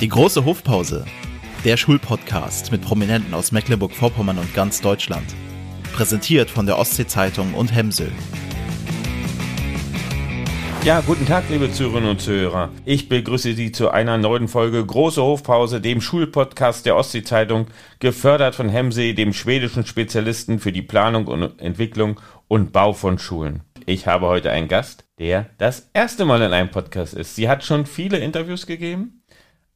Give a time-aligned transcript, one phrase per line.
[0.00, 1.04] Die große Hofpause.
[1.64, 5.24] Der Schulpodcast mit Prominenten aus Mecklenburg-Vorpommern und ganz Deutschland.
[5.94, 8.10] Präsentiert von der Ostsee-Zeitung und Hemsel.
[10.84, 12.70] Ja, guten Tag, liebe Zuhörerinnen und Zuhörer.
[12.84, 17.68] Ich begrüße Sie zu einer neuen Folge Große Hofpause, dem Schulpodcast der Ostsee-Zeitung,
[18.00, 23.62] gefördert von Hemsee, dem schwedischen Spezialisten für die Planung und Entwicklung und Bau von Schulen.
[23.86, 27.36] Ich habe heute einen Gast, der das erste Mal in einem Podcast ist.
[27.36, 29.22] Sie hat schon viele Interviews gegeben,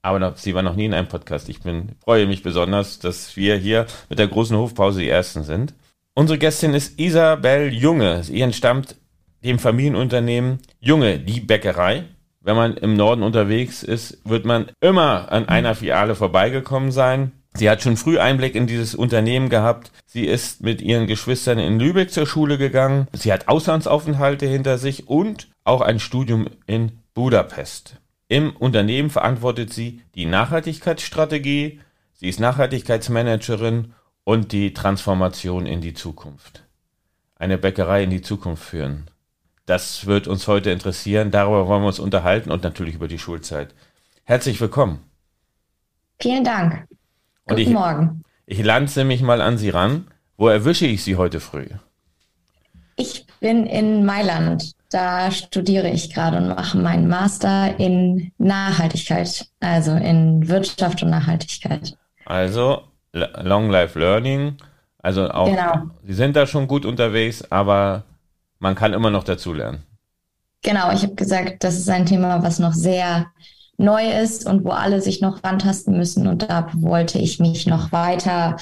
[0.03, 1.49] aber noch, sie war noch nie in einem Podcast.
[1.49, 5.75] Ich bin, freue mich besonders, dass wir hier mit der großen Hofpause die Ersten sind.
[6.15, 8.25] Unsere Gästin ist Isabel Junge.
[8.25, 8.97] Sie entstammt
[9.45, 12.05] dem Familienunternehmen Junge, die Bäckerei.
[12.41, 17.33] Wenn man im Norden unterwegs ist, wird man immer an einer Filiale vorbeigekommen sein.
[17.55, 19.91] Sie hat schon früh Einblick in dieses Unternehmen gehabt.
[20.07, 23.09] Sie ist mit ihren Geschwistern in Lübeck zur Schule gegangen.
[23.13, 27.97] Sie hat Auslandsaufenthalte hinter sich und auch ein Studium in Budapest.
[28.29, 31.81] Im Unternehmen verantwortet sie die Nachhaltigkeitsstrategie,
[32.13, 33.95] sie ist Nachhaltigkeitsmanagerin
[34.25, 36.65] und die Transformation in die Zukunft.
[37.37, 39.11] Eine Bäckerei in die Zukunft führen.
[39.65, 41.31] Das wird uns heute interessieren.
[41.31, 43.75] Darüber wollen wir uns unterhalten und natürlich über die Schulzeit.
[44.25, 45.03] Herzlich willkommen.
[46.21, 46.87] Vielen Dank.
[47.45, 48.25] Und Guten ich, Morgen.
[48.45, 50.09] Ich lanze mich mal an Sie ran.
[50.37, 51.67] Wo erwische ich Sie heute früh?
[52.97, 54.73] Ich bin in Mailand.
[54.91, 61.97] Da studiere ich gerade und mache meinen Master in Nachhaltigkeit, also in Wirtschaft und Nachhaltigkeit.
[62.25, 64.57] Also Long Life Learning.
[64.99, 65.91] Also auch, Genau.
[66.05, 68.05] Sie sind da schon gut unterwegs, aber
[68.59, 69.83] man kann immer noch dazulernen.
[70.63, 73.27] Genau, ich habe gesagt, das ist ein Thema, was noch sehr
[73.77, 76.27] neu ist und wo alle sich noch rantasten müssen.
[76.27, 78.57] Und da wollte ich mich noch weiter,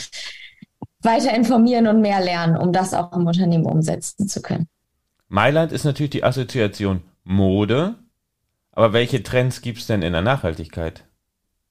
[1.00, 4.68] weiter informieren und mehr lernen, um das auch im Unternehmen umsetzen zu können.
[5.28, 7.96] Mailand ist natürlich die Assoziation Mode.
[8.72, 11.04] Aber welche Trends gibt es denn in der Nachhaltigkeit?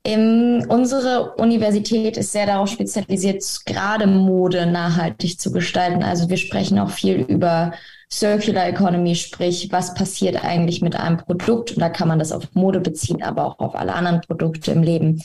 [0.04, 6.04] Ähm, unsere Universität ist sehr darauf spezialisiert, gerade Mode nachhaltig zu gestalten.
[6.04, 7.74] Also wir sprechen auch viel über
[8.12, 11.72] Circular Economy, sprich, was passiert eigentlich mit einem Produkt?
[11.72, 14.84] Und da kann man das auf Mode beziehen, aber auch auf alle anderen Produkte im
[14.84, 15.22] Leben.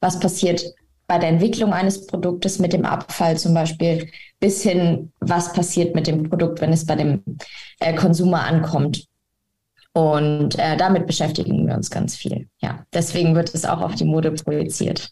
[0.00, 0.64] Was passiert
[1.08, 4.08] bei der Entwicklung eines Produktes mit dem Abfall zum Beispiel,
[4.40, 7.22] bis hin, was passiert mit dem Produkt, wenn es bei dem
[7.78, 9.06] äh, Konsumer ankommt?
[9.92, 12.48] Und äh, damit beschäftigen wir uns ganz viel.
[12.60, 15.10] Ja, deswegen wird es auch auf die Mode projiziert.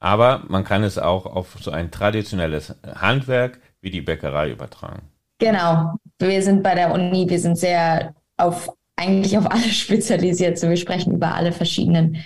[0.00, 5.02] Aber man kann es auch auf so ein traditionelles Handwerk wie die Bäckerei übertragen.
[5.38, 5.94] Genau.
[6.18, 10.58] Wir sind bei der Uni, wir sind sehr auf eigentlich auf alles spezialisiert.
[10.58, 12.18] So, wir sprechen über alle verschiedenen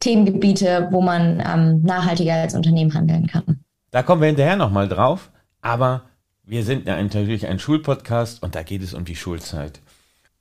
[0.00, 3.60] Themengebiete, wo man ähm, nachhaltiger als Unternehmen handeln kann.
[3.90, 5.30] Da kommen wir hinterher nochmal drauf.
[5.66, 6.02] Aber
[6.44, 9.80] wir sind ja natürlich ein Schulpodcast und da geht es um die Schulzeit.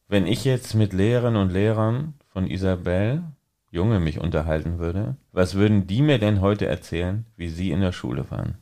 [0.08, 3.24] Wenn ich jetzt mit Lehrerinnen und Lehrern von Isabel
[3.72, 7.91] Junge mich unterhalten würde, was würden die mir denn heute erzählen, wie sie in der
[7.91, 8.59] Schule waren?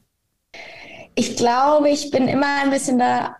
[1.16, 3.36] Ich glaube, ich bin immer ein bisschen da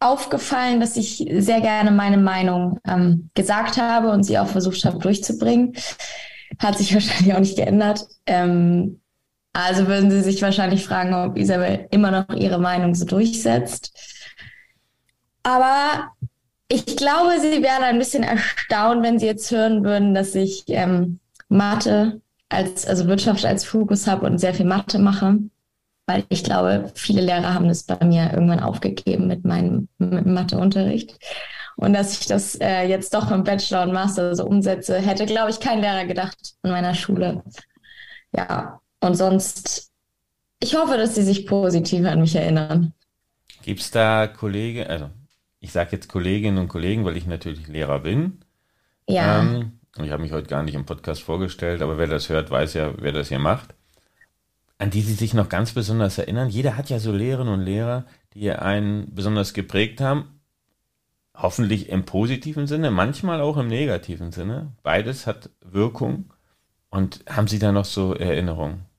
[0.00, 4.98] aufgefallen, dass ich sehr gerne meine Meinung ähm, gesagt habe und sie auch versucht habe
[4.98, 5.74] durchzubringen.
[6.58, 8.06] Hat sich wahrscheinlich auch nicht geändert.
[8.24, 9.01] Ähm,
[9.52, 13.92] also würden Sie sich wahrscheinlich fragen, ob Isabel immer noch ihre Meinung so durchsetzt.
[15.42, 16.12] Aber
[16.68, 21.20] ich glaube, Sie wären ein bisschen erstaunt, wenn Sie jetzt hören würden, dass ich ähm,
[21.48, 25.38] Mathe als, also Wirtschaft als Fokus habe und sehr viel Mathe mache.
[26.06, 31.18] Weil ich glaube, viele Lehrer haben das bei mir irgendwann aufgegeben mit meinem Matheunterricht.
[31.76, 35.50] Und dass ich das äh, jetzt doch im Bachelor und Master so umsetze, hätte, glaube
[35.50, 37.42] ich, kein Lehrer gedacht in meiner Schule.
[38.34, 39.90] Ja, und sonst,
[40.60, 42.94] ich hoffe, dass sie sich positiv an mich erinnern.
[43.62, 45.10] Gibt es da Kollegen, also
[45.58, 48.44] ich sage jetzt Kolleginnen und Kollegen, weil ich natürlich Lehrer bin.
[49.08, 49.40] Ja.
[49.40, 52.50] Ähm, und ich habe mich heute gar nicht im Podcast vorgestellt, aber wer das hört,
[52.50, 53.74] weiß ja, wer das hier macht.
[54.78, 56.48] An die Sie sich noch ganz besonders erinnern.
[56.48, 60.40] Jeder hat ja so Lehrerinnen und Lehrer, die einen besonders geprägt haben.
[61.34, 64.72] Hoffentlich im positiven Sinne, manchmal auch im negativen Sinne.
[64.84, 66.32] Beides hat Wirkung.
[66.88, 68.91] Und haben Sie da noch so Erinnerungen?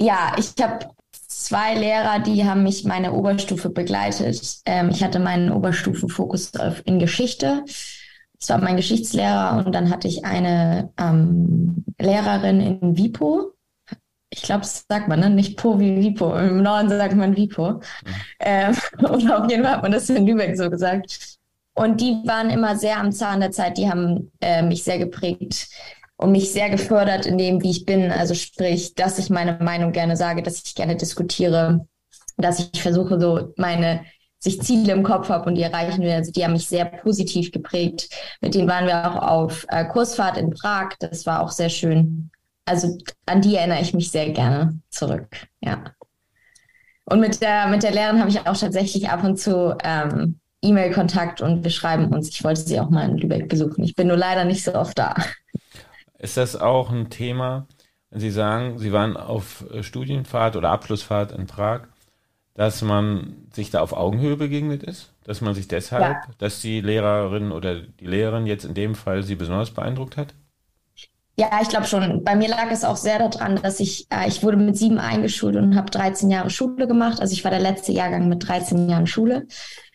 [0.00, 0.86] Ja, ich habe
[1.28, 4.58] zwei Lehrer, die haben mich meine Oberstufe begleitet.
[4.64, 6.52] Ähm, ich hatte meinen Oberstufenfokus
[6.84, 7.64] in Geschichte.
[8.38, 13.52] Das war mein Geschichtslehrer und dann hatte ich eine ähm, Lehrerin in Vipo.
[14.30, 15.30] Ich glaube, das sagt man, ne?
[15.30, 16.36] nicht Po wie Vipo.
[16.36, 17.80] Im Norden sagt man Vipo.
[18.40, 21.38] Ähm, und auf jeden Fall hat man das in Lübeck so gesagt.
[21.74, 23.78] Und die waren immer sehr am Zahn der Zeit.
[23.78, 25.68] Die haben äh, mich sehr geprägt
[26.16, 28.10] und mich sehr gefördert in dem, wie ich bin.
[28.10, 31.86] Also sprich, dass ich meine Meinung gerne sage, dass ich gerne diskutiere,
[32.36, 34.04] dass ich versuche, so meine
[34.38, 36.10] sich Ziele im Kopf habe und die erreichen will.
[36.10, 38.10] Also die haben mich sehr positiv geprägt.
[38.42, 40.90] Mit denen waren wir auch auf äh, Kursfahrt in Prag.
[41.00, 42.30] Das war auch sehr schön.
[42.66, 45.28] also an die erinnere ich mich sehr gerne zurück,
[45.60, 45.84] ja.
[47.06, 51.42] Und mit der, mit der Lehrerin habe ich auch tatsächlich ab und zu ähm, E-Mail-Kontakt
[51.42, 52.28] und wir schreiben uns.
[52.30, 53.84] Ich wollte sie auch mal in Lübeck besuchen.
[53.84, 55.14] Ich bin nur leider nicht so oft da.
[56.24, 57.66] Ist das auch ein Thema,
[58.08, 61.82] wenn Sie sagen, Sie waren auf Studienfahrt oder Abschlussfahrt in Prag,
[62.54, 65.12] dass man sich da auf Augenhöhe begegnet ist?
[65.24, 66.22] Dass man sich deshalb, ja.
[66.38, 70.32] dass die Lehrerin oder die Lehrerin jetzt in dem Fall Sie besonders beeindruckt hat?
[71.36, 72.24] Ja, ich glaube schon.
[72.24, 75.56] Bei mir lag es auch sehr daran, dass ich, äh, ich wurde mit sieben eingeschult
[75.56, 77.20] und habe 13 Jahre Schule gemacht.
[77.20, 79.46] Also ich war der letzte Jahrgang mit 13 Jahren Schule.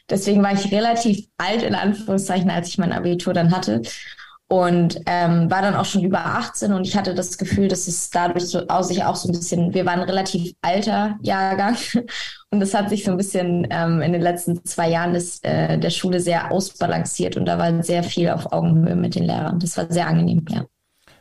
[0.08, 3.82] Deswegen war ich relativ alt in Anführungszeichen, als ich mein Abitur dann hatte.
[4.52, 8.10] Und ähm, war dann auch schon über 18 und ich hatte das Gefühl, dass es
[8.10, 11.78] dadurch so aus sich auch so ein bisschen, wir waren ein relativ alter Jahrgang
[12.50, 15.78] und das hat sich so ein bisschen ähm, in den letzten zwei Jahren des, äh,
[15.78, 19.60] der Schule sehr ausbalanciert und da war sehr viel auf Augenhöhe mit den Lehrern.
[19.60, 20.66] Das war sehr angenehm, ja.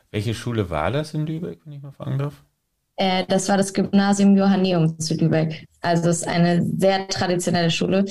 [0.09, 2.33] Welche Schule war das in Lübeck, wenn ich mal fragen darf?
[2.95, 5.67] Äh, das war das Gymnasium Johanneum zu Lübeck.
[5.81, 8.05] Also es ist eine sehr traditionelle Schule.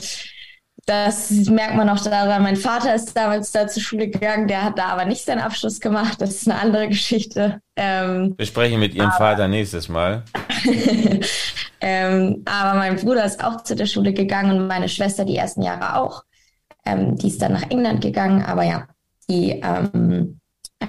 [0.88, 2.43] Das merkt man auch daran.
[2.43, 5.81] Mein Vater ist damals da zur Schule gegangen, der hat da aber nicht seinen Abschluss
[5.81, 6.19] gemacht.
[6.19, 7.61] Das ist eine andere Geschichte.
[7.76, 10.25] Ähm, Wir sprechen mit Ihrem aber, Vater nächstes Mal.
[11.82, 15.61] ähm, aber mein Bruder ist auch zu der Schule gegangen und meine Schwester die ersten
[15.61, 16.23] Jahre auch.
[16.87, 18.88] Ähm, die ist dann nach England gegangen, aber ja,
[19.29, 20.40] die ähm,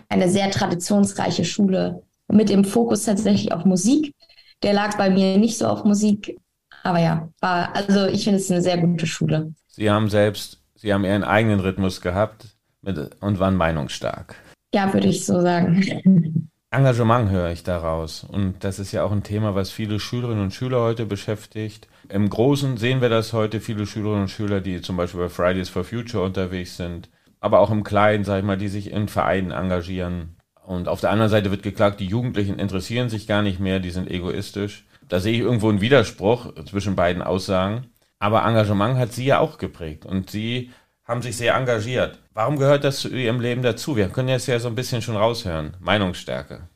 [0.07, 4.15] eine sehr traditionsreiche Schule mit dem Fokus tatsächlich auf Musik.
[4.63, 6.37] Der lag bei mir nicht so auf Musik,
[6.83, 9.53] aber ja, war, also ich finde es eine sehr gute Schule.
[9.79, 14.35] Sie haben selbst, Sie haben Ihren eigenen Rhythmus gehabt mit, und waren meinungsstark.
[14.73, 16.49] Ja, würde ich so sagen.
[16.69, 18.25] Engagement höre ich daraus.
[18.25, 21.87] Und das ist ja auch ein Thema, was viele Schülerinnen und Schüler heute beschäftigt.
[22.09, 25.69] Im Großen sehen wir das heute, viele Schülerinnen und Schüler, die zum Beispiel bei Fridays
[25.69, 27.09] for Future unterwegs sind,
[27.39, 30.35] aber auch im Kleinen, sag ich mal, die sich in Vereinen engagieren.
[30.61, 33.91] Und auf der anderen Seite wird geklagt, die Jugendlichen interessieren sich gar nicht mehr, die
[33.91, 34.85] sind egoistisch.
[35.07, 37.87] Da sehe ich irgendwo einen Widerspruch zwischen beiden Aussagen.
[38.19, 40.71] Aber Engagement hat sie ja auch geprägt und sie
[41.05, 42.19] haben sich sehr engagiert.
[42.33, 43.95] Warum gehört das zu ihrem Leben dazu?
[43.95, 45.75] Wir können jetzt ja so ein bisschen schon raushören.
[45.79, 46.67] Meinungsstärke.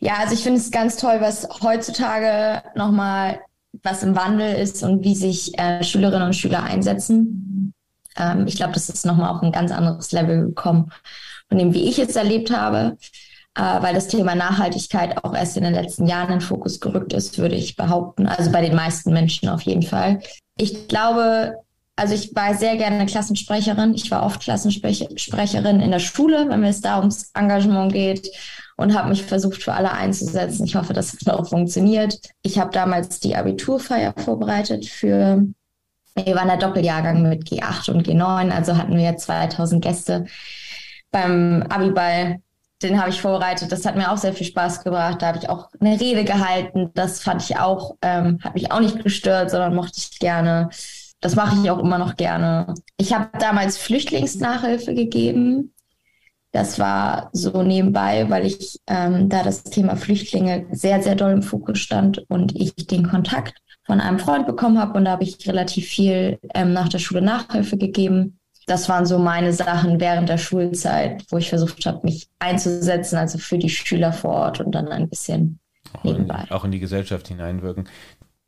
[0.00, 3.40] Ja, also ich finde es ganz toll, was heutzutage nochmal
[3.82, 7.72] was im Wandel ist und wie sich äh, Schülerinnen und Schüler einsetzen.
[8.16, 10.92] Ähm, ich glaube, das ist nochmal auf ein ganz anderes Level gekommen,
[11.48, 12.98] von dem, wie ich es erlebt habe,
[13.54, 17.12] äh, weil das Thema Nachhaltigkeit auch erst in den letzten Jahren in den Fokus gerückt
[17.12, 18.26] ist, würde ich behaupten.
[18.26, 20.20] Also bei den meisten Menschen auf jeden Fall.
[20.56, 21.56] Ich glaube,
[21.96, 23.94] also ich war sehr gerne Klassensprecherin.
[23.94, 28.30] Ich war oft Klassensprecherin in der Schule, wenn es da ums Engagement geht
[28.76, 30.64] und habe mich versucht, für alle einzusetzen.
[30.64, 32.18] Ich hoffe, das hat auch funktioniert.
[32.42, 35.46] Ich habe damals die Abiturfeier vorbereitet für
[36.14, 40.26] wir waren der Doppeljahrgang mit G8 und G9, also hatten wir 2000 Gäste
[41.10, 42.42] beim Abiball.
[42.82, 43.70] Den habe ich vorbereitet.
[43.72, 45.22] Das hat mir auch sehr viel Spaß gebracht.
[45.22, 46.90] Da habe ich auch eine Rede gehalten.
[46.94, 50.68] Das fand ich auch, ähm, hat mich auch nicht gestört, sondern mochte ich gerne.
[51.20, 52.74] Das mache ich auch immer noch gerne.
[52.96, 55.72] Ich habe damals Flüchtlingsnachhilfe gegeben.
[56.50, 61.42] Das war so nebenbei, weil ich ähm, da das Thema Flüchtlinge sehr, sehr doll im
[61.42, 65.48] Fokus stand und ich den Kontakt von einem Freund bekommen habe und da habe ich
[65.48, 68.38] relativ viel ähm, nach der Schule Nachhilfe gegeben.
[68.66, 73.38] Das waren so meine Sachen während der Schulzeit, wo ich versucht habe, mich einzusetzen, also
[73.38, 75.58] für die Schüler vor Ort und dann ein bisschen
[75.92, 76.44] auch nebenbei.
[76.48, 77.88] In, auch in die Gesellschaft hineinwirken.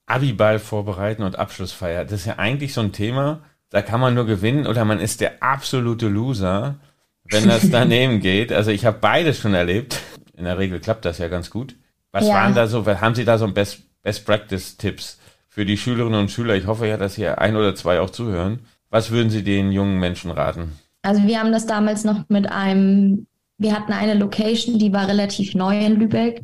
[0.07, 4.27] Abiball vorbereiten und Abschlussfeier, das ist ja eigentlich so ein Thema, da kann man nur
[4.27, 6.77] gewinnen oder man ist der absolute Loser,
[7.25, 8.53] wenn das daneben geht.
[8.53, 10.01] Also ich habe beides schon erlebt.
[10.37, 11.75] In der Regel klappt das ja ganz gut.
[12.13, 12.35] Was ja.
[12.35, 15.19] waren da so, haben Sie da so Best, Best Practice Tipps?
[15.55, 18.67] für die Schülerinnen und Schüler, ich hoffe ja, dass hier ein oder zwei auch zuhören.
[18.95, 20.79] Was würden Sie den jungen Menschen raten?
[21.03, 23.27] Also wir haben das damals noch mit einem,
[23.59, 26.43] wir hatten eine Location, die war relativ neu in Lübeck.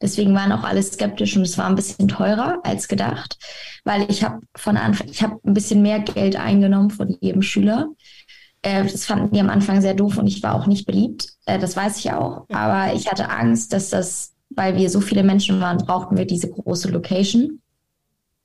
[0.00, 3.36] Deswegen waren auch alle skeptisch und es war ein bisschen teurer als gedacht,
[3.82, 7.88] weil ich habe von Anfang, ich habe ein bisschen mehr Geld eingenommen von jedem Schüler.
[8.62, 11.30] Äh, das fanden die am Anfang sehr doof und ich war auch nicht beliebt.
[11.46, 12.46] Äh, das weiß ich auch.
[12.52, 16.48] Aber ich hatte Angst, dass das, weil wir so viele Menschen waren, brauchten wir diese
[16.48, 17.60] große Location.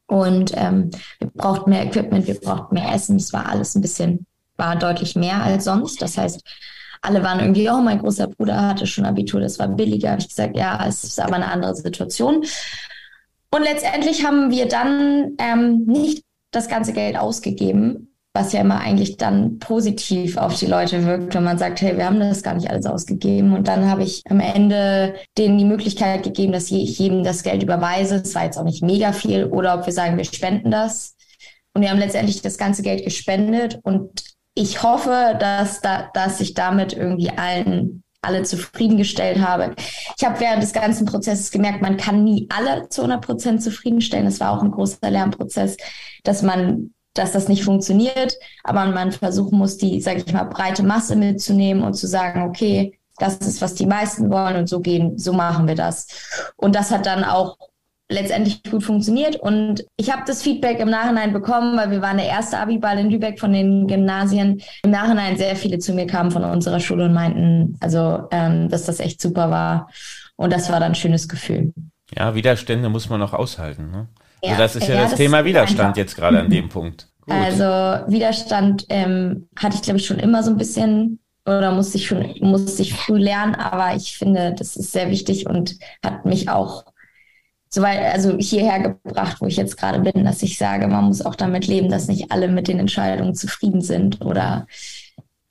[0.07, 3.15] Und ähm, wir brauchten mehr Equipment, wir brauchten mehr Essen.
[3.15, 4.25] Es war alles ein bisschen,
[4.57, 6.01] war deutlich mehr als sonst.
[6.01, 6.41] Das heißt,
[7.01, 10.11] alle waren irgendwie, oh, mein großer Bruder hatte schon Abitur, das war billiger.
[10.11, 12.45] Habe ich gesagt, ja, es ist aber eine andere Situation.
[13.51, 19.17] Und letztendlich haben wir dann ähm, nicht das ganze Geld ausgegeben, was ja immer eigentlich
[19.17, 22.69] dann positiv auf die Leute wirkt, wenn man sagt, hey, wir haben das gar nicht
[22.69, 23.53] alles ausgegeben.
[23.53, 27.61] Und dann habe ich am Ende denen die Möglichkeit gegeben, dass ich jedem das Geld
[27.61, 28.15] überweise.
[28.15, 29.45] Es war jetzt auch nicht mega viel.
[29.45, 31.15] Oder ob wir sagen, wir spenden das.
[31.75, 33.79] Und wir haben letztendlich das ganze Geld gespendet.
[33.83, 34.23] Und
[34.55, 39.75] ich hoffe, dass, da, dass ich damit irgendwie allen alle zufriedengestellt habe.
[40.17, 44.27] Ich habe während des ganzen Prozesses gemerkt, man kann nie alle zu 100 Prozent zufriedenstellen.
[44.27, 45.75] Es war auch ein großer Lernprozess,
[46.23, 50.83] dass man dass das nicht funktioniert, aber man versuchen muss, die, sage ich mal, breite
[50.83, 55.17] Masse mitzunehmen und zu sagen, okay, das ist, was die meisten wollen und so gehen,
[55.17, 56.07] so machen wir das.
[56.55, 57.57] Und das hat dann auch
[58.09, 59.35] letztendlich gut funktioniert.
[59.35, 63.09] Und ich habe das Feedback im Nachhinein bekommen, weil wir waren der erste Abiball in
[63.09, 64.61] Lübeck von den Gymnasien.
[64.83, 68.85] Im Nachhinein sehr viele zu mir kamen von unserer Schule und meinten, also ähm, dass
[68.85, 69.89] das echt super war.
[70.35, 71.73] Und das war dann ein schönes Gefühl.
[72.15, 73.91] Ja, Widerstände muss man auch aushalten.
[73.91, 74.07] Ne?
[74.43, 77.07] Also ja, das ist ja, ja das, das Thema Widerstand jetzt gerade an dem Punkt.
[77.21, 77.33] Gut.
[77.33, 77.63] Also
[78.11, 82.35] Widerstand ähm, hatte ich, glaube ich, schon immer so ein bisschen oder musste ich schon
[82.41, 86.85] musste ich früh lernen, aber ich finde, das ist sehr wichtig und hat mich auch
[87.69, 91.25] so weit, also hierher gebracht, wo ich jetzt gerade bin, dass ich sage, man muss
[91.25, 94.67] auch damit leben, dass nicht alle mit den Entscheidungen zufrieden sind oder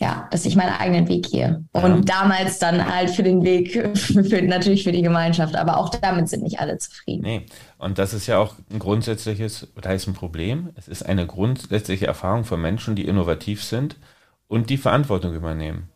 [0.03, 1.65] ja, dass ich meinen eigenen Weg gehe.
[1.71, 2.21] Und ja.
[2.23, 6.43] damals dann halt für den Weg, für, natürlich für die Gemeinschaft, aber auch damit sind
[6.43, 7.23] nicht alle zufrieden.
[7.23, 7.47] Nee,
[7.79, 10.71] und das ist ja auch ein grundsätzliches, da ist ein Problem.
[10.75, 13.97] Es ist eine grundsätzliche Erfahrung von Menschen, die innovativ sind
[14.49, 15.89] und die Verantwortung übernehmen.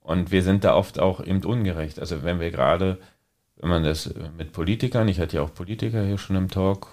[0.00, 2.00] Und wir sind da oft auch eben ungerecht.
[2.00, 2.98] Also wenn wir gerade,
[3.56, 6.88] wenn man das mit Politikern, ich hatte ja auch Politiker hier schon im Talk,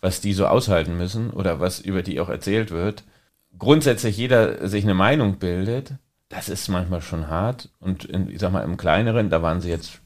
[0.00, 3.02] was die so aushalten müssen oder was über die auch erzählt wird,
[3.58, 5.94] grundsätzlich jeder sich eine Meinung bildet,
[6.28, 7.68] das ist manchmal schon hart.
[7.78, 10.00] Und in, ich sag mal, im Kleineren, da waren sie jetzt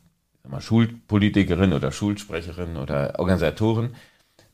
[0.47, 3.95] mal, Schulpolitikerin oder Schulsprecherin oder Organisatoren,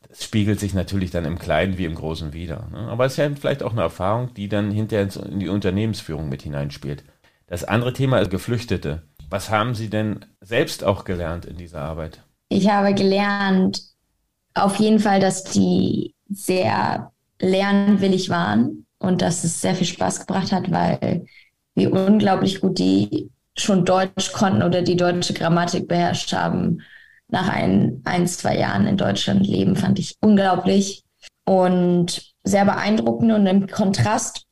[0.09, 2.67] es spiegelt sich natürlich dann im Kleinen wie im Großen wieder.
[2.71, 2.87] Ne?
[2.89, 6.43] Aber es ist ja vielleicht auch eine Erfahrung, die dann hinterher in die Unternehmensführung mit
[6.43, 7.03] hineinspielt.
[7.47, 9.03] Das andere Thema ist Geflüchtete.
[9.29, 12.21] Was haben Sie denn selbst auch gelernt in dieser Arbeit?
[12.49, 13.81] Ich habe gelernt,
[14.53, 17.12] auf jeden Fall, dass die sehr
[17.43, 21.25] lernwillig waren und dass es sehr viel Spaß gebracht hat, weil
[21.75, 26.81] wie unglaublich gut die schon Deutsch konnten oder die deutsche Grammatik beherrscht haben
[27.27, 31.03] nach ein, ein, zwei Jahren in Deutschland leben, fand ich unglaublich
[31.45, 33.31] und sehr beeindruckend.
[33.31, 34.45] Und im Kontrast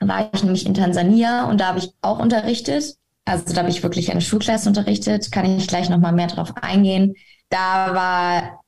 [0.00, 2.96] war ich nämlich in Tansania und da habe ich auch unterrichtet.
[3.24, 7.14] Also da habe ich wirklich eine Schulklasse unterrichtet, kann ich gleich nochmal mehr drauf eingehen.
[7.50, 8.61] Da war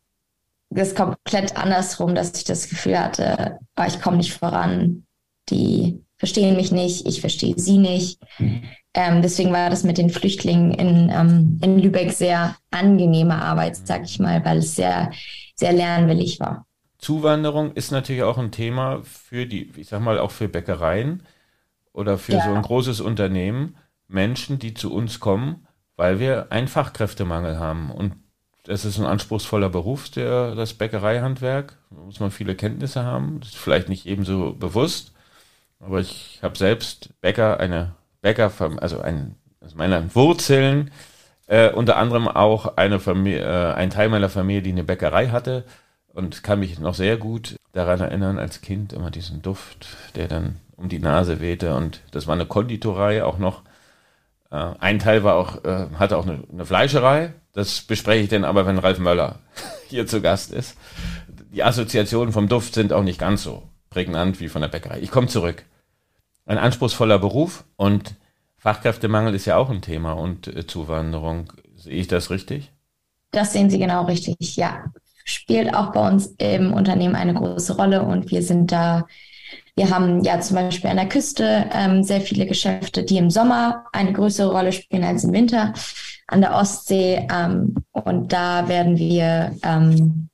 [0.75, 5.05] das komplett andersrum, dass ich das Gefühl hatte, oh, ich komme nicht voran.
[5.51, 8.21] Die verstehen mich nicht, ich verstehe sie nicht.
[8.95, 14.05] Ähm, deswegen war das mit den Flüchtlingen in, ähm, in Lübeck sehr angenehme Arbeit, sag
[14.05, 15.11] ich mal, weil es sehr,
[15.57, 16.67] sehr lernwillig war.
[16.99, 21.23] Zuwanderung ist natürlich auch ein Thema für die, ich sag mal, auch für Bäckereien
[21.93, 22.45] oder für ja.
[22.45, 23.77] so ein großes Unternehmen.
[24.09, 25.67] Menschen, die zu uns kommen,
[25.97, 27.91] weil wir einen Fachkräftemangel haben.
[27.91, 28.15] Und
[28.65, 31.77] das ist ein anspruchsvoller Beruf, der, das Bäckereihandwerk.
[31.91, 33.41] Da muss man viele Kenntnisse haben.
[33.41, 35.13] Das ist vielleicht nicht ebenso bewusst.
[35.81, 40.91] Aber ich habe selbst Bäcker, eine Bäcker, also ein, aus meinen Wurzeln,
[41.47, 45.65] äh, unter anderem auch eine Familie, äh, ein Teil meiner Familie, die eine Bäckerei hatte
[46.15, 50.57] und kann mich noch sehr gut daran erinnern, als Kind immer diesen Duft, der dann
[50.77, 53.63] um die Nase wehte und das war eine Konditorei auch noch.
[54.51, 57.35] Äh, ein Teil war auch, äh, hatte auch eine, eine Fleischerei.
[57.55, 59.39] Das bespreche ich dann aber, wenn Ralf Möller
[59.89, 60.77] hier zu Gast ist.
[61.53, 64.99] Die Assoziationen vom Duft sind auch nicht ganz so prägnant wie von der Bäckerei.
[65.01, 65.65] Ich komme zurück
[66.47, 68.15] ein anspruchsvoller Beruf und
[68.59, 71.53] Fachkräftemangel ist ja auch ein Thema und äh, Zuwanderung.
[71.77, 72.73] Sehe ich das richtig?
[73.31, 74.85] Das sehen Sie genau richtig, ja.
[75.25, 79.07] Spielt auch bei uns im Unternehmen eine große Rolle und wir sind da,
[79.75, 83.87] wir haben ja zum Beispiel an der Küste ähm, sehr viele Geschäfte, die im Sommer
[83.93, 85.73] eine größere Rolle spielen als im Winter,
[86.35, 90.29] an der Ostsee ähm, und da werden wir, ähm,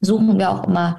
[0.00, 0.98] suchen wir auch immer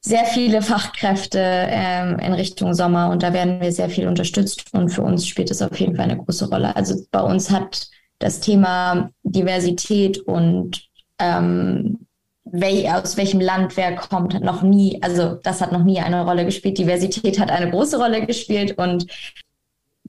[0.00, 4.88] sehr viele Fachkräfte ähm, in Richtung Sommer und da werden wir sehr viel unterstützt und
[4.88, 6.74] für uns spielt es auf jeden Fall eine große Rolle.
[6.74, 12.06] Also bei uns hat das Thema Diversität und ähm,
[12.44, 16.46] wel aus welchem Land wer kommt, noch nie, also das hat noch nie eine Rolle
[16.46, 16.78] gespielt.
[16.78, 19.06] Diversität hat eine große Rolle gespielt und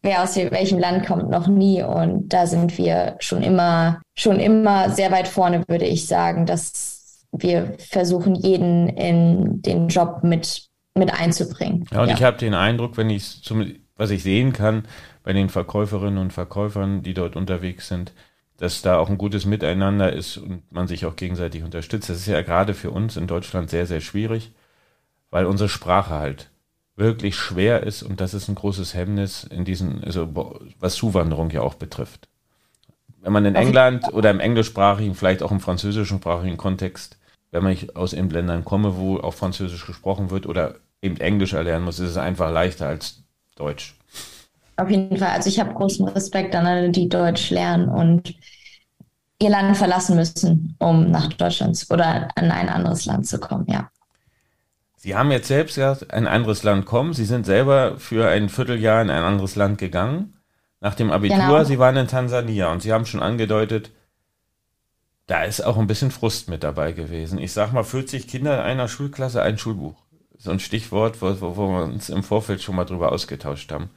[0.03, 1.81] wer aus welchem Land kommt, noch nie.
[1.81, 7.25] Und da sind wir schon immer, schon immer sehr weit vorne, würde ich sagen, dass
[7.31, 11.85] wir versuchen, jeden in den Job mit, mit einzubringen.
[11.91, 12.15] Ja, und ja.
[12.15, 13.41] ich habe den Eindruck, wenn ich
[13.95, 14.83] was ich sehen kann
[15.23, 18.11] bei den Verkäuferinnen und Verkäufern, die dort unterwegs sind,
[18.57, 22.09] dass da auch ein gutes Miteinander ist und man sich auch gegenseitig unterstützt.
[22.09, 24.51] Das ist ja gerade für uns in Deutschland sehr, sehr schwierig,
[25.31, 26.49] weil unsere Sprache halt
[26.95, 30.29] wirklich schwer ist und das ist ein großes Hemmnis in diesen, also
[30.79, 32.27] was Zuwanderung ja auch betrifft.
[33.21, 37.17] Wenn man in England oder im englischsprachigen, vielleicht auch im französischsprachigen Kontext
[37.61, 41.85] wenn ich aus eben Ländern komme, wo auch Französisch gesprochen wird oder eben Englisch erlernen
[41.85, 43.21] muss, ist es einfach leichter als
[43.55, 43.95] Deutsch.
[44.77, 45.29] auf jeden Fall.
[45.29, 48.33] Also ich habe großen Respekt an alle, die Deutsch lernen und
[49.39, 53.89] ihr Land verlassen müssen, um nach Deutschland oder in ein anderes Land zu kommen, ja.
[55.03, 57.11] Sie haben jetzt selbst gesagt, ein anderes Land kommen.
[57.11, 60.37] Sie sind selber für ein Vierteljahr in ein anderes Land gegangen.
[60.79, 61.63] Nach dem Abitur, genau.
[61.65, 63.91] Sie waren in Tansania und Sie haben schon angedeutet,
[65.27, 67.37] da ist auch ein bisschen Frust mit dabei gewesen.
[67.37, 70.01] Ich sag mal, 40 Kinder in einer Schulklasse, ein Schulbuch.
[70.37, 73.89] So ein Stichwort, wo, wo, wo wir uns im Vorfeld schon mal drüber ausgetauscht haben.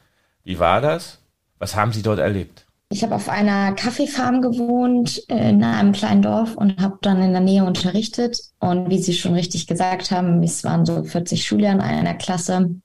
[0.43, 1.23] Wie war das?
[1.61, 2.66] Was haben Sie dort erlebt?
[2.89, 7.41] Ich habe auf einer Kaffeefarm gewohnt in einem kleinen Dorf und habe dann in der
[7.41, 8.39] Nähe unterrichtet.
[8.61, 12.77] Und wie Sie schon richtig gesagt haben, es waren so 40 Schüler in einer Klasse.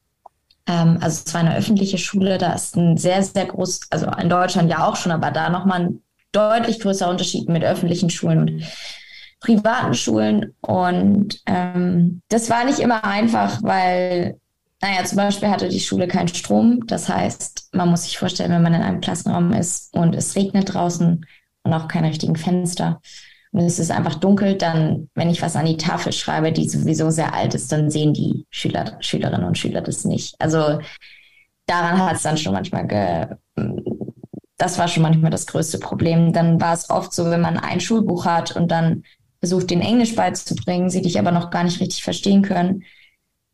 [0.66, 2.40] Ähm, also es war eine öffentliche Schule.
[2.40, 5.82] Da ist ein sehr, sehr groß, also in Deutschland ja auch schon, aber da nochmal
[5.82, 8.64] ein deutlich größerer Unterschied mit öffentlichen Schulen und
[9.40, 10.56] privaten Schulen.
[10.62, 14.40] Und ähm, das war nicht immer einfach, weil
[14.82, 16.86] naja, zum Beispiel hatte die Schule keinen Strom.
[16.88, 20.74] Das heißt, man muss sich vorstellen, wenn man in einem Klassenraum ist und es regnet
[20.74, 21.26] draußen
[21.64, 23.00] und auch keine richtigen Fenster
[23.52, 27.10] und es ist einfach dunkel, dann, wenn ich was an die Tafel schreibe, die sowieso
[27.10, 30.36] sehr alt ist, dann sehen die Schüler, Schülerinnen und Schüler das nicht.
[30.40, 30.80] Also
[31.66, 33.28] daran hat es dann schon manchmal ge
[34.58, 36.34] das war schon manchmal das größte Problem.
[36.34, 39.04] Dann war es oft so, wenn man ein Schulbuch hat und dann
[39.40, 42.84] versucht, den Englisch beizubringen, sie dich aber noch gar nicht richtig verstehen können,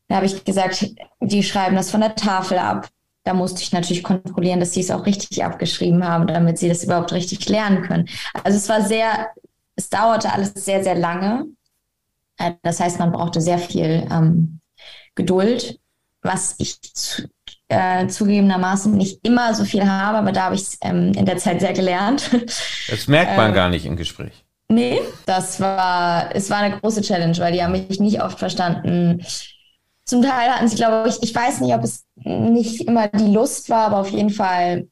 [0.08, 0.86] da habe ich gesagt,
[1.20, 2.88] die schreiben das von der Tafel ab.
[3.24, 6.84] Da musste ich natürlich kontrollieren, dass sie es auch richtig abgeschrieben haben, damit sie das
[6.84, 8.08] überhaupt richtig lernen können.
[8.44, 9.28] Also es war sehr,
[9.76, 11.46] es dauerte alles sehr, sehr lange.
[12.38, 14.62] Äh, das heißt, man brauchte sehr viel ähm,
[15.16, 15.78] Geduld,
[16.22, 17.28] was ich zu,
[17.68, 21.38] äh, zugegebenermaßen nicht immer so viel habe, aber da habe ich es ähm, in der
[21.38, 22.30] Zeit sehr gelernt.
[22.90, 24.46] Das merkt man äh, gar nicht im Gespräch.
[24.70, 29.22] Nee, das war, es war eine große Challenge, weil die haben mich nicht oft verstanden.
[30.08, 33.70] Zum Teil hatten sie, glaube ich, ich weiß nicht, ob es nicht immer die Lust
[33.70, 34.88] war, aber auf jeden Fall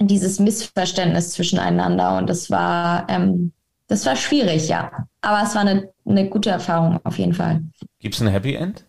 [0.00, 2.16] dieses Missverständnis zwischeneinander.
[2.16, 3.52] Und das war, ähm,
[3.88, 5.08] das war schwierig, ja.
[5.22, 7.62] Aber es war eine, eine gute Erfahrung auf jeden Fall.
[7.98, 8.84] Gibt es ein Happy End?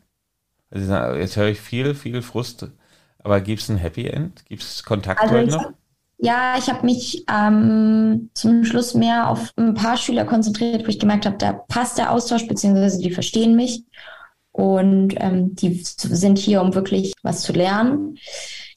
[0.70, 2.68] Also jetzt höre ich viel, viel Frust.
[3.24, 4.46] Aber gibt es ein Happy End?
[4.46, 5.72] Gibt es Kontakt also heute noch?
[6.20, 11.00] Ja, ich habe mich ähm, zum Schluss mehr auf ein paar Schüler konzentriert, wo ich
[11.00, 13.84] gemerkt habe, da passt der Austausch, beziehungsweise die verstehen mich
[14.56, 18.18] und ähm, die sind hier, um wirklich was zu lernen.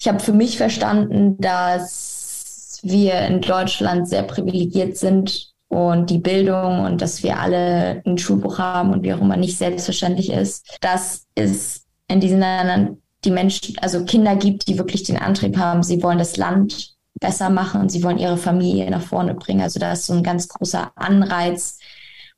[0.01, 6.81] Ich habe für mich verstanden, dass wir in Deutschland sehr privilegiert sind und die Bildung
[6.81, 11.27] und dass wir alle ein Schulbuch haben und wie auch immer nicht selbstverständlich ist, dass
[11.37, 16.03] es in diesen Ländern die Menschen, also Kinder gibt, die wirklich den Antrieb haben, sie
[16.03, 19.61] wollen das Land besser machen und sie wollen ihre Familie nach vorne bringen.
[19.61, 21.79] Also da ist so ein ganz großer Anreiz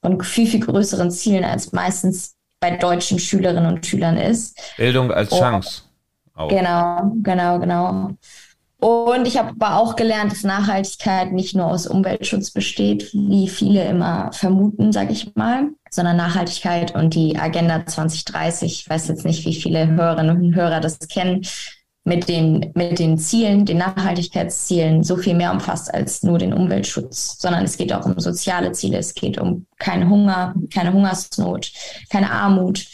[0.02, 4.60] von viel, viel größeren Zielen als meistens bei deutschen Schülerinnen und Schülern ist.
[4.76, 5.82] Bildung als Chance.
[6.34, 6.48] Auch.
[6.48, 8.10] Genau, genau, genau.
[8.78, 13.84] Und ich habe aber auch gelernt, dass Nachhaltigkeit nicht nur aus Umweltschutz besteht, wie viele
[13.84, 18.80] immer vermuten, sage ich mal, sondern Nachhaltigkeit und die Agenda 2030.
[18.80, 21.42] Ich weiß jetzt nicht, wie viele Hörerinnen und Hörer das kennen
[22.04, 27.36] mit den, mit den Zielen, den Nachhaltigkeitszielen so viel mehr umfasst als nur den Umweltschutz,
[27.38, 31.70] sondern es geht auch um soziale Ziele, es geht um keinen Hunger, keine Hungersnot,
[32.08, 32.86] keine Armut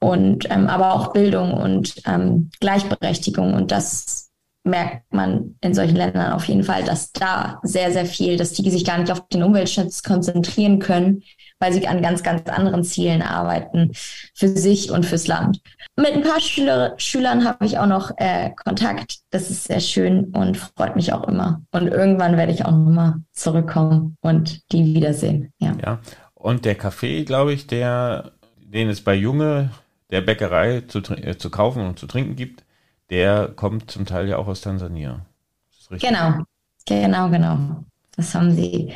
[0.00, 3.54] und ähm, aber auch Bildung und ähm, Gleichberechtigung.
[3.54, 4.30] Und das
[4.62, 8.70] merkt man in solchen Ländern auf jeden Fall, dass da sehr, sehr viel, dass die
[8.70, 11.22] sich gar nicht auf den Umweltschutz konzentrieren können,
[11.58, 13.92] weil sie an ganz, ganz anderen Zielen arbeiten,
[14.34, 15.60] für sich und fürs Land.
[15.96, 19.20] Mit ein paar Schüler, Schülern habe ich auch noch äh, Kontakt.
[19.30, 21.62] Das ist sehr schön und freut mich auch immer.
[21.70, 25.52] Und irgendwann werde ich auch nochmal zurückkommen und die wiedersehen.
[25.58, 25.74] Ja.
[25.82, 26.00] ja.
[26.34, 29.70] Und der Kaffee, glaube ich, der, den es bei Junge
[30.10, 32.64] der Bäckerei zu, äh, zu kaufen und zu trinken gibt,
[33.10, 35.24] der kommt zum Teil ja auch aus Tansania.
[35.90, 36.42] Genau,
[36.86, 37.84] genau, genau.
[38.16, 38.92] Das haben sie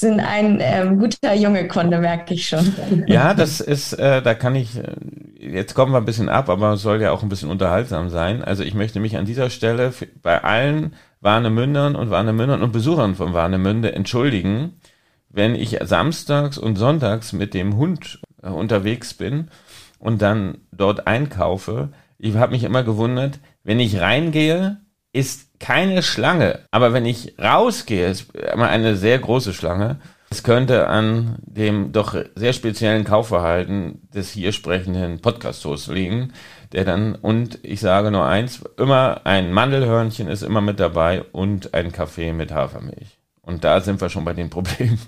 [0.00, 2.74] sind ein ähm, guter junge Kunde, merke ich schon.
[3.06, 4.94] Ja, das ist, äh, da kann ich, äh,
[5.38, 8.42] jetzt kommen wir ein bisschen ab, aber soll ja auch ein bisschen unterhaltsam sein.
[8.42, 13.32] Also ich möchte mich an dieser Stelle bei allen Warnemündern und Warnemündern und Besuchern von
[13.32, 14.80] Warnemünde entschuldigen,
[15.28, 19.50] wenn ich samstags und sonntags mit dem Hund äh, unterwegs bin
[19.98, 21.90] und dann dort einkaufe.
[22.18, 24.78] Ich habe mich immer gewundert, wenn ich reingehe,
[25.16, 26.60] ist keine Schlange.
[26.70, 29.98] Aber wenn ich rausgehe, ist immer eine sehr große Schlange.
[30.28, 36.34] Es könnte an dem doch sehr speziellen Kaufverhalten des hier sprechenden Podcast-Hosts liegen,
[36.72, 41.72] der dann, und ich sage nur eins, immer ein Mandelhörnchen ist immer mit dabei und
[41.72, 43.18] ein Kaffee mit Hafermilch.
[43.40, 45.00] Und da sind wir schon bei den Problemen.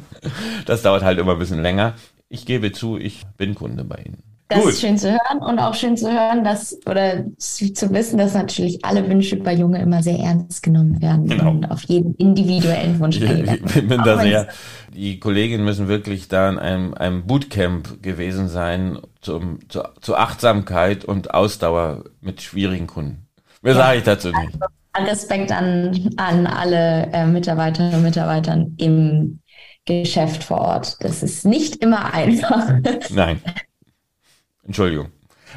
[0.66, 1.94] das dauert halt immer ein bisschen länger.
[2.28, 4.35] Ich gebe zu, ich bin Kunde bei Ihnen.
[4.48, 4.72] Das Gut.
[4.72, 8.84] ist schön zu hören und auch schön zu hören, dass oder zu wissen, dass natürlich
[8.84, 11.50] alle Wünsche bei Junge immer sehr ernst genommen werden genau.
[11.50, 14.46] und auf jeden individuellen Wunsch ich, ich bin da sehr.
[14.94, 21.04] Die Kolleginnen müssen wirklich da in einem, einem Bootcamp gewesen sein zum, zu, zur Achtsamkeit
[21.04, 23.26] und Ausdauer mit schwierigen Kunden.
[23.62, 23.80] Mehr ja.
[23.80, 24.62] sage ich dazu nicht.
[24.92, 29.40] Also, Respekt an, an alle äh, Mitarbeiterinnen und Mitarbeitern im
[29.86, 30.96] Geschäft vor Ort.
[31.00, 32.74] Das ist nicht immer einfach.
[33.10, 33.40] Nein.
[34.66, 35.08] Entschuldigung.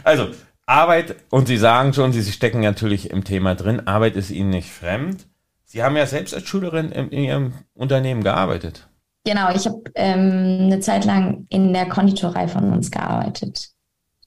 [0.03, 0.29] Also,
[0.65, 4.69] Arbeit, und Sie sagen schon, Sie stecken natürlich im Thema drin, Arbeit ist Ihnen nicht
[4.69, 5.27] fremd.
[5.65, 8.87] Sie haben ja selbst als Schülerin in, in Ihrem Unternehmen gearbeitet.
[9.25, 13.69] Genau, ich habe ähm, eine Zeit lang in der Konditorei von uns gearbeitet.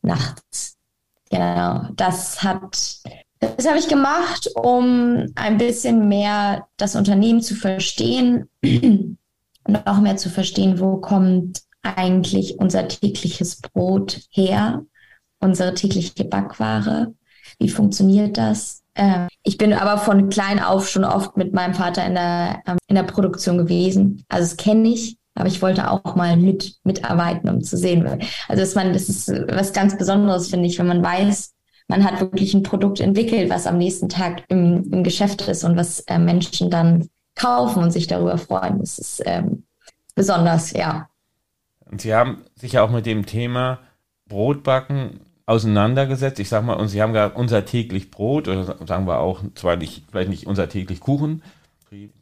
[0.02, 0.76] Nachts.
[1.30, 1.88] Genau.
[1.96, 3.00] Das hat,
[3.40, 9.18] das habe ich gemacht, um ein bisschen mehr das Unternehmen zu verstehen und
[9.86, 14.84] auch mehr zu verstehen, wo kommt eigentlich unser tägliches Brot her,
[15.40, 17.14] unsere tägliche Backware,
[17.58, 18.82] wie funktioniert das?
[18.94, 22.78] Äh, ich bin aber von klein auf schon oft mit meinem Vater in der, ähm,
[22.86, 24.24] in der Produktion gewesen.
[24.28, 28.06] Also das kenne ich, aber ich wollte auch mal mit, mitarbeiten, um zu sehen.
[28.48, 31.52] Also dass man, das ist was ganz Besonderes, finde ich, wenn man weiß,
[31.88, 35.76] man hat wirklich ein Produkt entwickelt, was am nächsten Tag im, im Geschäft ist und
[35.76, 38.78] was äh, Menschen dann kaufen und sich darüber freuen.
[38.78, 39.64] Das ist ähm,
[40.14, 41.08] besonders, ja.
[41.92, 43.78] Und Sie haben sich ja auch mit dem Thema
[44.26, 46.40] Brotbacken auseinandergesetzt.
[46.40, 49.76] Ich sag mal, und Sie haben gerade unser täglich Brot, oder sagen wir auch, zwar
[49.76, 51.42] nicht, vielleicht nicht unser täglich Kuchen.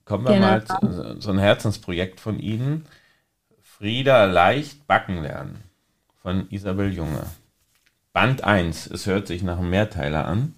[0.05, 0.47] Kommen wir genau.
[0.47, 2.87] mal zu so ein Herzensprojekt von Ihnen.
[3.63, 5.63] Frieda leicht backen lernen
[6.21, 7.25] von Isabel Junge.
[8.13, 10.57] Band 1, es hört sich nach einem Mehrteiler an.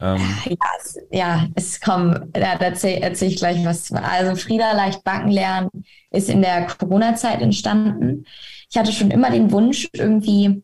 [0.00, 3.90] Ähm, ja, es, ja, es kommt, da erzähle erzähl ich gleich was.
[3.92, 5.70] Also Frieda leicht backen lernen
[6.10, 8.24] ist in der Corona-Zeit entstanden.
[8.70, 10.62] Ich hatte schon immer den Wunsch, irgendwie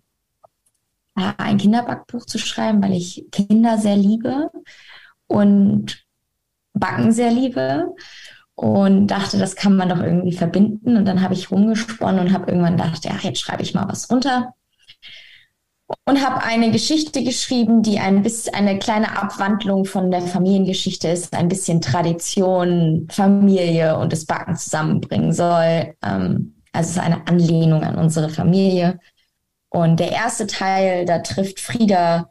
[1.17, 4.51] äh, ein Kinderbackbuch zu schreiben, weil ich Kinder sehr liebe
[5.27, 6.05] und
[6.73, 7.95] Backen sehr liebe
[8.55, 10.97] und dachte, das kann man doch irgendwie verbinden.
[10.97, 14.11] Und dann habe ich rumgesponnen und habe irgendwann gedacht, ja, jetzt schreibe ich mal was
[14.11, 14.55] runter
[16.05, 21.35] und habe eine Geschichte geschrieben, die ein bisschen eine kleine Abwandlung von der Familiengeschichte ist,
[21.35, 25.95] ein bisschen Tradition, Familie und das Backen zusammenbringen soll.
[26.05, 28.99] Ähm, also es ist eine Anlehnung an unsere Familie.
[29.71, 32.31] Und der erste Teil, da trifft Frieda,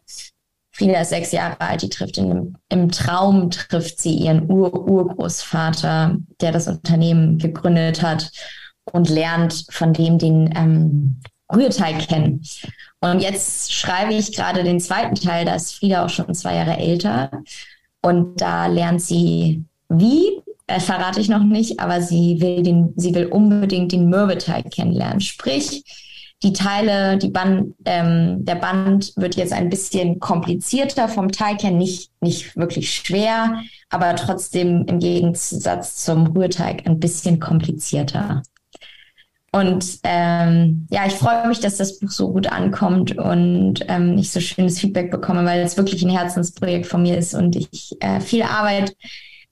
[0.71, 6.51] Frieda ist sechs Jahre alt, die trifft in, im Traum, trifft sie ihren Ur-Urgroßvater, der
[6.51, 8.31] das Unternehmen gegründet hat
[8.91, 11.21] und lernt von dem den ähm,
[11.53, 12.41] Rührteig kennen.
[12.99, 16.77] Und jetzt schreibe ich gerade den zweiten Teil, da ist Frieda auch schon zwei Jahre
[16.77, 17.31] älter.
[18.01, 23.13] Und da lernt sie wie, äh, verrate ich noch nicht, aber sie will den, sie
[23.13, 25.21] will unbedingt den Mürbeteig kennenlernen.
[25.21, 25.83] Sprich,
[26.43, 31.71] die Teile, die Band, ähm, der Band wird jetzt ein bisschen komplizierter vom Teig her,
[31.71, 38.43] nicht, nicht wirklich schwer, aber trotzdem im Gegensatz zum Rührteig ein bisschen komplizierter.
[39.53, 44.31] Und ähm, ja, ich freue mich, dass das Buch so gut ankommt und ähm, ich
[44.31, 48.19] so schönes Feedback bekomme, weil es wirklich ein Herzensprojekt von mir ist und ich äh,
[48.19, 48.95] viel Arbeit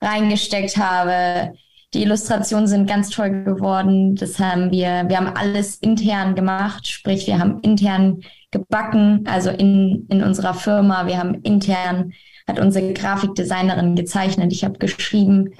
[0.01, 1.53] reingesteckt habe.
[1.93, 4.15] Die Illustrationen sind ganz toll geworden.
[4.15, 10.07] Das haben wir, wir haben alles intern gemacht, sprich, wir haben intern gebacken, also in,
[10.09, 11.05] in unserer Firma.
[11.05, 12.13] Wir haben intern,
[12.47, 14.51] hat unsere Grafikdesignerin gezeichnet.
[14.51, 15.53] Ich habe geschrieben,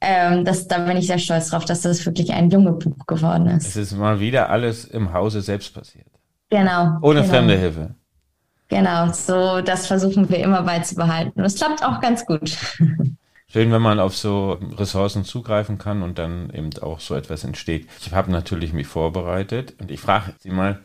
[0.00, 3.46] ähm, das, da bin ich sehr stolz drauf, dass das wirklich ein junge Buch geworden
[3.48, 3.68] ist.
[3.68, 6.06] Es ist mal wieder alles im Hause selbst passiert.
[6.48, 6.98] Genau.
[7.02, 7.32] Ohne genau.
[7.32, 7.94] fremde Hilfe.
[8.68, 11.40] Genau, so das versuchen wir immer beizubehalten.
[11.40, 12.56] Und es klappt auch ganz gut.
[13.52, 17.88] Schön, wenn man auf so Ressourcen zugreifen kann und dann eben auch so etwas entsteht.
[18.00, 20.78] Ich habe natürlich mich vorbereitet und ich frage Sie mal,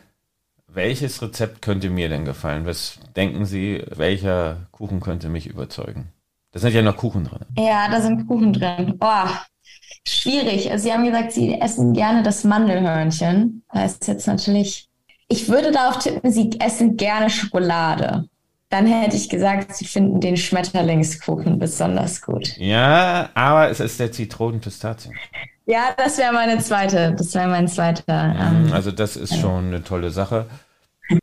[0.68, 2.66] welches Rezept könnte mir denn gefallen?
[2.66, 6.12] Was denken Sie, welcher Kuchen könnte mich überzeugen?
[6.56, 7.40] Da sind ja noch Kuchen drin.
[7.58, 8.98] Ja, da sind Kuchen drin.
[9.02, 9.28] Oh,
[10.08, 10.72] schwierig.
[10.72, 13.62] Also Sie haben gesagt, Sie essen gerne das Mandelhörnchen.
[13.74, 14.88] Das ist jetzt natürlich.
[15.28, 18.30] Ich würde darauf tippen, Sie essen gerne Schokolade.
[18.70, 22.56] Dann hätte ich gesagt, Sie finden den Schmetterlingskuchen besonders gut.
[22.56, 25.14] Ja, aber es ist der Zitronenpistazien.
[25.66, 27.14] Ja, das wäre meine zweite.
[27.18, 28.28] Das wäre mein zweiter.
[28.30, 30.46] Mhm, ähm, also das ist schon eine tolle Sache.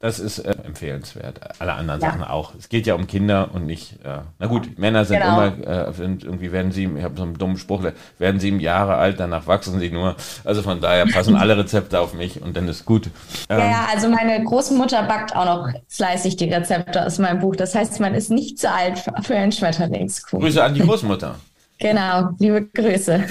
[0.01, 1.40] Das ist äh, empfehlenswert.
[1.59, 2.11] Alle anderen ja.
[2.11, 2.55] Sachen auch.
[2.55, 3.95] Es geht ja um Kinder und nicht.
[4.05, 5.47] Äh, na gut, Männer sind genau.
[5.47, 7.83] immer, äh, sind irgendwie werden sie, ich habe so einen dummen Spruch,
[8.18, 10.16] werden sieben Jahre alt, danach wachsen sie nur.
[10.45, 13.11] Also von daher passen alle Rezepte auf mich und dann ist gut.
[13.49, 17.57] Ähm, ja, ja, also meine Großmutter backt auch noch fleißig die Rezepte aus meinem Buch.
[17.57, 20.45] Das heißt, man ist nicht zu alt für einen Schmetterlingskuchen.
[20.45, 21.35] Grüße an die Großmutter.
[21.79, 23.25] genau, liebe Grüße.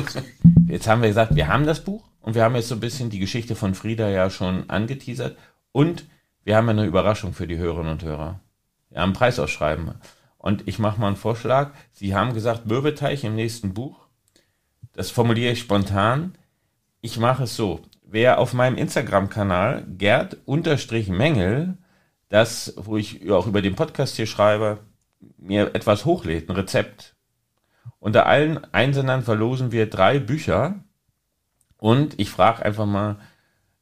[0.68, 3.10] Jetzt haben wir gesagt, wir haben das Buch und wir haben jetzt so ein bisschen
[3.10, 5.36] die Geschichte von Frieda ja schon angeteasert
[5.72, 6.06] Und
[6.44, 8.40] wir haben eine Überraschung für die Hörerinnen und Hörer.
[8.90, 9.94] Wir haben ein Preisausschreiben.
[10.38, 11.72] Und ich mache mal einen Vorschlag.
[11.92, 14.06] Sie haben gesagt, Mürbeteich im nächsten Buch.
[14.92, 16.36] Das formuliere ich spontan.
[17.00, 17.80] Ich mache es so.
[18.02, 21.78] Wer auf meinem Instagram-Kanal Gerd-Mengel,
[22.28, 24.80] das, wo ich auch über den Podcast hier schreibe,
[25.38, 27.14] mir etwas hochlädt, ein Rezept.
[27.98, 30.84] Unter allen Einsendern verlosen wir drei Bücher.
[31.78, 33.16] Und ich frage einfach mal,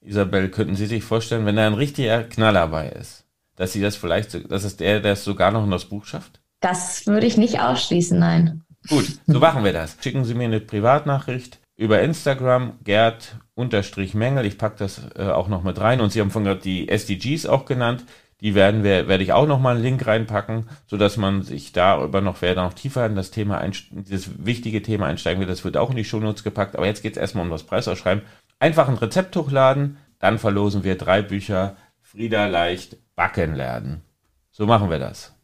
[0.02, 3.96] Isabel, könnten Sie sich vorstellen, wenn da ein richtiger Knaller bei ist, dass Sie das
[3.96, 6.40] vielleicht, dass es der, der es sogar noch in das Buch schafft?
[6.60, 8.62] Das würde ich nicht ausschließen, nein.
[8.88, 9.96] Gut, so machen wir das.
[10.00, 14.46] Schicken Sie mir eine Privatnachricht über Instagram, Gerd-Mengel.
[14.46, 16.00] Ich packe das äh, auch noch mit rein.
[16.00, 18.04] Und Sie haben von gerade die SDGs auch genannt.
[18.40, 21.72] Die werden wir, werde ich auch noch mal einen Link reinpacken, so dass man sich
[21.72, 25.46] darüber noch, wer da noch tiefer in das Thema, dieses wichtige Thema einsteigen will.
[25.46, 26.76] Das wird auch in die Shownotes gepackt.
[26.76, 28.22] Aber jetzt geht es erstmal um das Preisausschreiben.
[28.61, 34.03] Einfach ein Rezept hochladen, dann verlosen wir drei Bücher Frieda leicht backen lernen.
[34.51, 35.35] So machen wir das.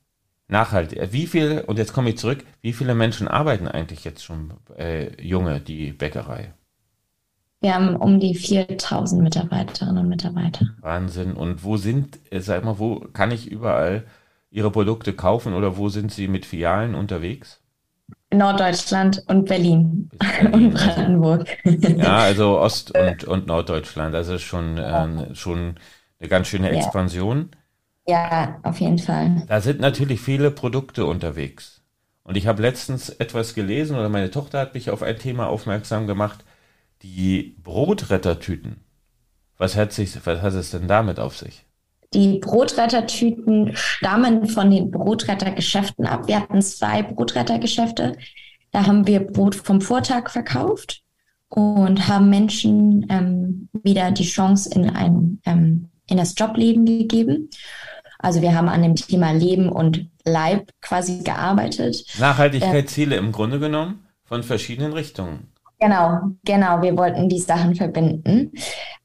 [0.48, 1.12] Nachhaltig.
[1.12, 5.20] Wie viel, und jetzt komme ich zurück, wie viele Menschen arbeiten eigentlich jetzt schon äh,
[5.20, 6.52] junge, die Bäckerei?
[7.60, 10.68] Wir haben um die 4000 Mitarbeiterinnen und Mitarbeiter.
[10.80, 11.32] Wahnsinn.
[11.32, 14.04] Und wo sind, äh, sag mal, wo kann ich überall
[14.50, 17.60] Ihre Produkte kaufen oder wo sind Sie mit Filialen unterwegs?
[18.32, 20.10] Norddeutschland und Berlin,
[20.52, 21.46] und Brandenburg.
[21.64, 24.14] Ja, also Ost- und, und Norddeutschland.
[24.14, 25.76] Das ist schon, äh, schon
[26.18, 27.50] eine ganz schöne Expansion.
[27.52, 27.58] Ja.
[28.08, 29.44] Ja, auf jeden Fall.
[29.48, 31.82] Da sind natürlich viele Produkte unterwegs.
[32.22, 36.06] Und ich habe letztens etwas gelesen oder meine Tochter hat mich auf ein Thema aufmerksam
[36.06, 36.44] gemacht,
[37.02, 38.84] die Brotrettertüten.
[39.58, 41.65] Was hat, sich, was hat es denn damit auf sich?
[42.16, 46.26] Die Brotrettertüten stammen von den Brotrettergeschäften ab.
[46.28, 48.16] Wir hatten zwei Brotrettergeschäfte.
[48.72, 51.02] Da haben wir Brot vom Vortag verkauft
[51.50, 57.50] und haben Menschen ähm, wieder die Chance in ein ähm, in das Jobleben gegeben.
[58.18, 62.02] Also wir haben an dem Thema Leben und Leib quasi gearbeitet.
[62.18, 65.52] Nachhaltigkeitsziele äh, im Grunde genommen von verschiedenen Richtungen.
[65.78, 66.80] Genau, genau.
[66.80, 68.52] Wir wollten die Sachen verbinden.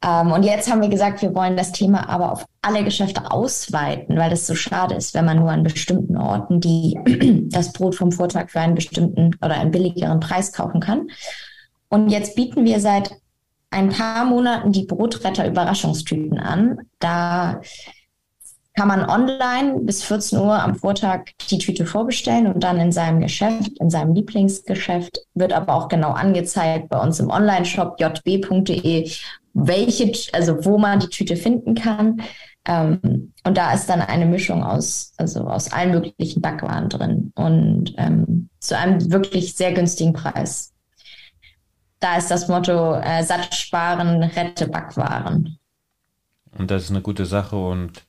[0.01, 4.17] Ähm, und jetzt haben wir gesagt, wir wollen das Thema aber auf alle Geschäfte ausweiten,
[4.17, 6.97] weil es so schade ist, wenn man nur an bestimmten Orten die
[7.51, 11.09] das Brot vom Vortag für einen bestimmten oder einen billigeren Preis kaufen kann.
[11.89, 13.11] Und jetzt bieten wir seit
[13.69, 16.79] ein paar Monaten die Brotretter Überraschungstüten an.
[16.99, 17.59] Da
[18.81, 23.21] kann man online bis 14 Uhr am Vortag die Tüte vorbestellen und dann in seinem
[23.21, 29.07] Geschäft, in seinem Lieblingsgeschäft, wird aber auch genau angezeigt bei uns im Online-Shop jb.de,
[29.53, 32.23] welche, also wo man die Tüte finden kann.
[32.65, 37.93] Ähm, und da ist dann eine Mischung aus, also aus allen möglichen Backwaren drin und
[37.99, 40.73] ähm, zu einem wirklich sehr günstigen Preis.
[41.99, 45.59] Da ist das Motto äh, satt sparen, rette Backwaren.
[46.57, 48.01] Und das ist eine gute Sache und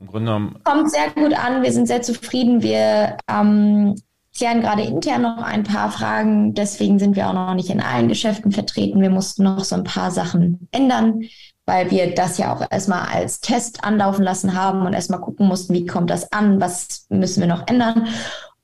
[0.00, 0.60] im Grunde genommen.
[0.64, 2.62] Kommt sehr gut an, wir sind sehr zufrieden.
[2.62, 3.94] Wir ähm,
[4.36, 8.08] klären gerade intern noch ein paar Fragen, deswegen sind wir auch noch nicht in allen
[8.08, 9.00] Geschäften vertreten.
[9.00, 11.22] Wir mussten noch so ein paar Sachen ändern,
[11.66, 15.74] weil wir das ja auch erstmal als Test anlaufen lassen haben und erstmal gucken mussten,
[15.74, 18.06] wie kommt das an, was müssen wir noch ändern.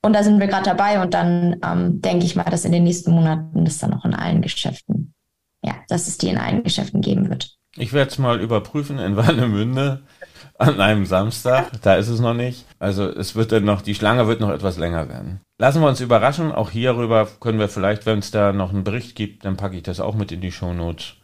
[0.00, 2.84] Und da sind wir gerade dabei und dann ähm, denke ich mal, dass in den
[2.84, 5.14] nächsten Monaten das dann auch in allen Geschäften,
[5.62, 7.56] ja, dass es die in allen Geschäften geben wird.
[7.76, 10.02] Ich werde es mal überprüfen in Warnemünde
[10.58, 11.70] an einem Samstag.
[11.82, 12.64] Da ist es noch nicht.
[12.78, 15.40] Also es wird dann noch, die Schlange wird noch etwas länger werden.
[15.58, 16.52] Lassen wir uns überraschen.
[16.52, 19.82] Auch hierüber können wir vielleicht, wenn es da noch einen Bericht gibt, dann packe ich
[19.82, 21.14] das auch mit in die Shownotes.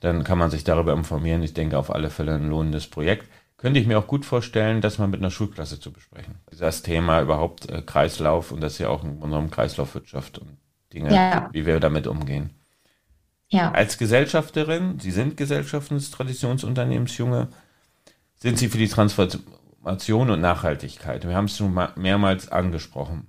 [0.00, 1.42] Dann kann man sich darüber informieren.
[1.42, 3.28] Ich denke auf alle Fälle ein lohnendes Projekt.
[3.56, 6.34] Könnte ich mir auch gut vorstellen, das mal mit einer Schulklasse zu besprechen.
[6.58, 10.58] Das Thema überhaupt äh, Kreislauf und das ist ja auch in unserem Kreislaufwirtschaft und
[10.92, 11.48] Dinge, ja.
[11.52, 12.50] wie wir damit umgehen.
[13.48, 13.70] Ja.
[13.70, 17.48] Als Gesellschafterin, Sie sind Gesellschaften des Traditionsunternehmens Junge,
[18.46, 21.26] sind Sie für die Transformation und Nachhaltigkeit.
[21.26, 23.26] Wir haben es schon mehrmals angesprochen.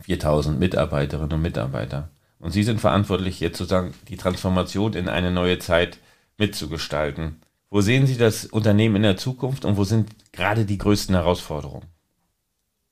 [0.00, 2.10] 4000 Mitarbeiterinnen und Mitarbeiter.
[2.38, 5.98] Und Sie sind verantwortlich, jetzt sozusagen die Transformation in eine neue Zeit
[6.38, 7.40] mitzugestalten.
[7.68, 11.86] Wo sehen Sie das Unternehmen in der Zukunft und wo sind gerade die größten Herausforderungen?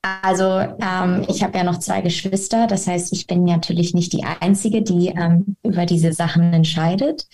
[0.01, 4.25] Also ähm, ich habe ja noch zwei Geschwister, das heißt, ich bin natürlich nicht die
[4.25, 7.25] Einzige, die ähm, über diese Sachen entscheidet.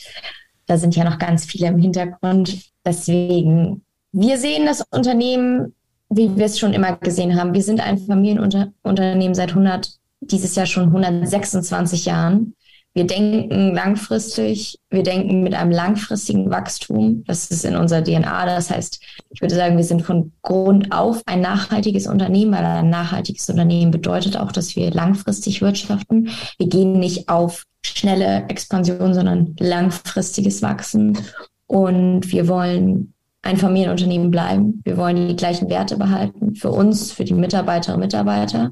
[0.68, 2.72] Da sind ja noch ganz viele im Hintergrund.
[2.86, 3.82] Deswegen,
[4.20, 5.76] wir sehen das Unternehmen,
[6.10, 7.54] wie wir es schon immer gesehen haben.
[7.54, 12.56] Wir sind ein Familienunternehmen seit 100, dieses Jahr schon 126 Jahren.
[12.96, 17.24] Wir denken langfristig, wir denken mit einem langfristigen Wachstum.
[17.28, 18.48] Das ist in unserer DNA.
[18.48, 19.00] Das heißt,
[19.30, 23.92] ich würde sagen, wir sind von Grund auf ein nachhaltiges Unternehmen, weil ein nachhaltiges Unternehmen
[23.92, 26.30] bedeutet auch, dass wir langfristig wirtschaften.
[26.58, 31.20] Wir gehen nicht auf schnelle Expansion, sondern langfristiges Wachsen.
[31.68, 34.82] Und wir wollen ein Familienunternehmen bleiben.
[34.84, 38.72] Wir wollen die gleichen Werte behalten für uns, für die Mitarbeiterinnen und Mitarbeiter.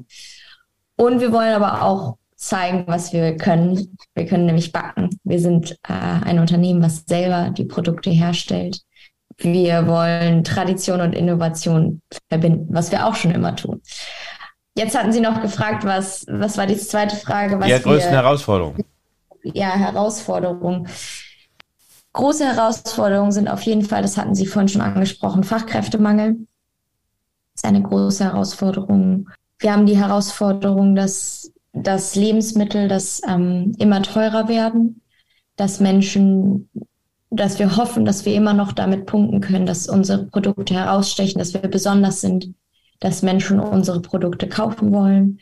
[0.96, 3.96] Und wir wollen aber auch zeigen, was wir können.
[4.14, 5.10] Wir können nämlich backen.
[5.24, 8.80] Wir sind äh, ein Unternehmen, was selber die Produkte herstellt.
[9.38, 13.82] Wir wollen Tradition und Innovation verbinden, was wir auch schon immer tun.
[14.76, 17.58] Jetzt hatten Sie noch gefragt, was, was war die zweite Frage?
[17.58, 18.84] Was die größten Herausforderungen.
[19.42, 20.88] Ja, Herausforderungen.
[22.16, 26.46] Große Herausforderungen sind auf jeden Fall, das hatten Sie vorhin schon angesprochen, Fachkräftemangel.
[27.54, 29.28] Ist eine große Herausforderung.
[29.58, 35.02] Wir haben die Herausforderung, dass, dass Lebensmittel das, ähm, immer teurer werden,
[35.56, 36.70] dass Menschen
[37.30, 41.54] dass wir hoffen, dass wir immer noch damit punkten können, dass unsere Produkte herausstechen, dass
[41.54, 42.54] wir besonders sind,
[43.00, 45.40] dass Menschen unsere Produkte kaufen wollen.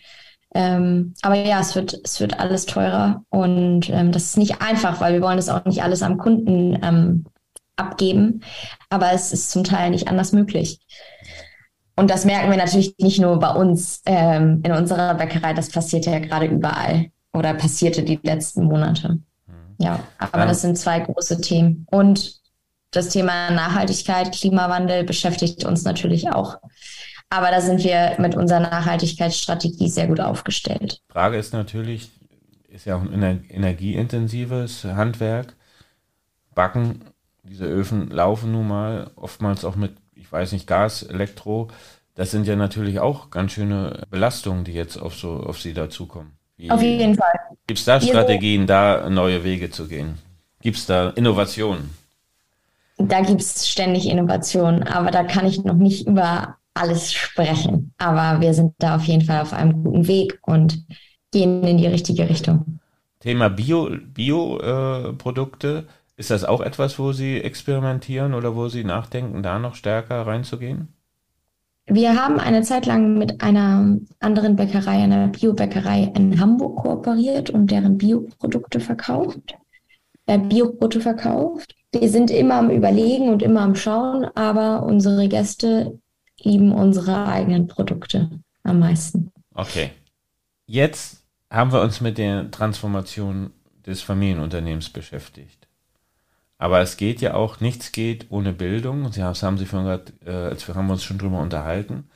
[0.54, 5.00] Ähm, aber ja, es wird, es wird alles teurer und ähm, das ist nicht einfach,
[5.00, 7.24] weil wir wollen das auch nicht alles am Kunden ähm,
[7.76, 8.40] abgeben,
[8.88, 10.78] aber es ist zum Teil nicht anders möglich.
[11.96, 16.06] Und das merken wir natürlich nicht nur bei uns ähm, in unserer Bäckerei, das passiert
[16.06, 19.18] ja gerade überall oder passierte die letzten Monate.
[19.78, 20.46] Ja, aber ja.
[20.46, 21.86] das sind zwei große Themen.
[21.90, 22.40] Und
[22.92, 26.58] das Thema Nachhaltigkeit, Klimawandel beschäftigt uns natürlich auch.
[27.34, 31.00] Aber da sind wir mit unserer Nachhaltigkeitsstrategie sehr gut aufgestellt.
[31.08, 32.08] Frage ist natürlich,
[32.68, 35.56] ist ja auch ein energieintensives Handwerk.
[36.54, 37.00] Backen,
[37.42, 41.66] diese Öfen laufen nun mal oftmals auch mit, ich weiß nicht, Gas, Elektro.
[42.14, 46.38] Das sind ja natürlich auch ganz schöne Belastungen, die jetzt auf so auf sie dazukommen.
[46.56, 47.32] Wie Auf jeden Fall.
[47.66, 50.18] Gibt es da Strategien, da neue Wege zu gehen?
[50.62, 51.90] Gibt es da Innovationen?
[52.96, 57.94] Da gibt es ständig Innovationen, aber da kann ich noch nicht über alles sprechen.
[57.98, 60.84] Aber wir sind da auf jeden Fall auf einem guten Weg und
[61.32, 62.80] gehen in die richtige Richtung.
[63.20, 65.84] Thema Bio-Produkte, Bio, äh,
[66.16, 70.88] ist das auch etwas, wo Sie experimentieren oder wo Sie nachdenken, da noch stärker reinzugehen?
[71.86, 77.70] Wir haben eine Zeit lang mit einer anderen Bäckerei, einer Biobäckerei in Hamburg kooperiert und
[77.70, 79.54] deren Bioprodukte verkauft.
[80.26, 81.74] Äh, Bioprodukte verkauft.
[81.92, 85.98] Wir sind immer am Überlegen und immer am Schauen, aber unsere Gäste
[86.44, 88.30] lieben unsere eigenen Produkte
[88.62, 89.32] am meisten.
[89.54, 89.90] Okay.
[90.66, 93.50] Jetzt haben wir uns mit der Transformation
[93.86, 95.68] des Familienunternehmens beschäftigt.
[96.58, 99.12] Aber es geht ja auch, nichts geht ohne Bildung.
[99.12, 102.08] Sie das haben Sie vorhin gerade, äh, als wir haben uns schon drüber unterhalten.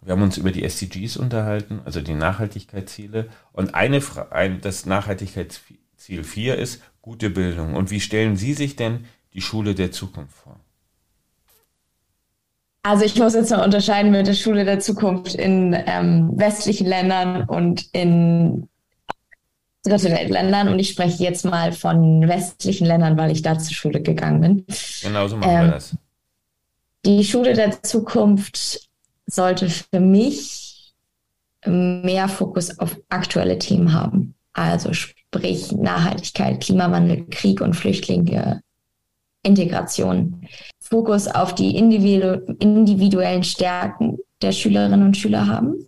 [0.00, 3.28] Wir haben uns über die SDGs unterhalten, also die Nachhaltigkeitsziele.
[3.52, 7.74] Und eine, ein, das Nachhaltigkeitsziel 4 ist gute Bildung.
[7.74, 10.58] Und wie stellen Sie sich denn die Schule der Zukunft vor?
[12.82, 17.44] Also ich muss jetzt mal unterscheiden mit der Schule der Zukunft in ähm, westlichen Ländern
[17.44, 18.68] und in
[19.82, 24.00] dritte Weltländern und ich spreche jetzt mal von westlichen Ländern, weil ich da zur Schule
[24.00, 24.66] gegangen bin.
[25.02, 25.96] Genau so machen ähm, wir das.
[27.04, 28.88] Die Schule der Zukunft
[29.26, 30.92] sollte für mich
[31.66, 34.34] mehr Fokus auf aktuelle Themen haben.
[34.52, 38.62] Also sprich Nachhaltigkeit, Klimawandel, Krieg und Flüchtlinge,
[39.42, 40.46] Integration.
[40.90, 45.86] Fokus auf die individu individuellen Stärken der Schülerinnen und Schüler haben.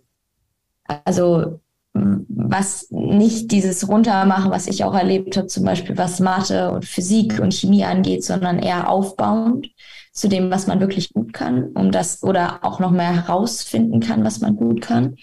[1.03, 1.59] Also
[1.93, 7.39] was nicht dieses Runtermachen, was ich auch erlebt habe, zum Beispiel was Mathe und Physik
[7.39, 9.69] und Chemie angeht, sondern eher aufbauend
[10.11, 14.23] zu dem, was man wirklich gut kann, um das oder auch noch mehr herausfinden kann,
[14.23, 15.15] was man gut kann.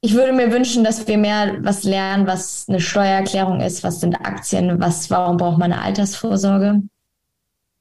[0.00, 4.14] Ich würde mir wünschen, dass wir mehr was lernen, was eine Steuererklärung ist, was sind
[4.14, 6.82] Aktien, was, warum braucht man eine Altersvorsorge?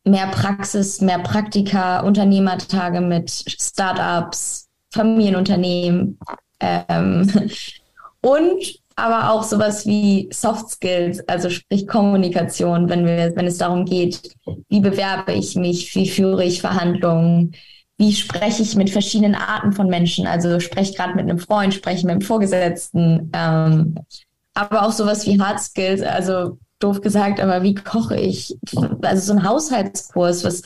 [0.06, 6.20] Mehr Praxis, mehr Praktika, Unternehmertage mit Startups, Familienunternehmen,
[6.60, 7.50] ähm,
[8.22, 13.86] und aber auch sowas wie Soft Skills, also sprich Kommunikation, wenn wir, wenn es darum
[13.86, 14.22] geht,
[14.70, 17.56] wie bewerbe ich mich, wie führe ich Verhandlungen,
[17.98, 22.06] wie spreche ich mit verschiedenen Arten von Menschen, also spreche gerade mit einem Freund, spreche
[22.06, 23.96] mit einem Vorgesetzten, ähm,
[24.54, 28.56] aber auch sowas wie Hard Skills, also doof gesagt, aber wie koche ich,
[29.02, 30.62] also so ein Haushaltskurs, was